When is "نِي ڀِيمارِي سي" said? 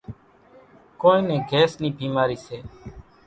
1.81-2.57